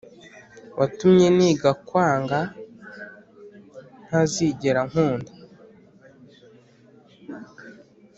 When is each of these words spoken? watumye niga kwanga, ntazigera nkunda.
watumye 0.79 1.27
niga 1.37 1.71
kwanga, 1.87 2.39
ntazigera 4.05 4.81
nkunda. 4.89 5.31